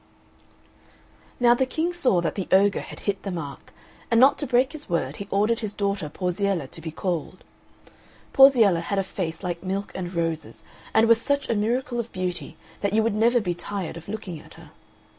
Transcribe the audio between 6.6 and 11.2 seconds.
to be called. Porziella had a face like milk and roses, and